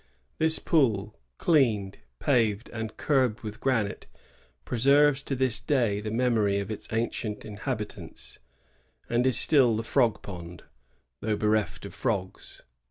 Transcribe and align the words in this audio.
This 0.39 0.57
pool, 0.57 1.15
cleaned, 1.37 1.99
paved, 2.17 2.69
and 2.69 2.97
curbed 2.97 3.41
with 3.41 3.59
granite, 3.59 4.07
preserves 4.65 5.21
to 5.21 5.35
this 5.35 5.59
day 5.59 6.01
the 6.01 6.09
memory 6.09 6.57
of 6.59 6.71
its 6.71 6.91
ancient 6.91 7.45
inhabitants, 7.45 8.39
and 9.07 9.27
is 9.27 9.37
still 9.39 9.75
the 9.77 9.83
Frog 9.83 10.23
Pond, 10.23 10.63
though 11.21 11.35
bereft 11.35 11.85
of 11.85 11.93
frogs. 11.93 12.63